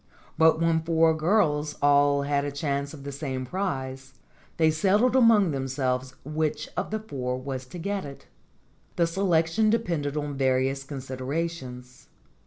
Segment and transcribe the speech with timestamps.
[0.35, 4.13] But when four girls all had a chance of the same prize,
[4.57, 8.25] they settled among themselves which of the four was to get it.
[8.95, 12.07] The selection depended on various considerations.